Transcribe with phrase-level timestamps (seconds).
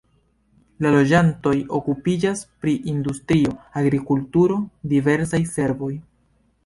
[0.85, 3.53] La loĝantoj okupiĝas pri industrio,
[3.83, 4.59] agrikulturo,
[4.95, 5.93] diversaj servoj.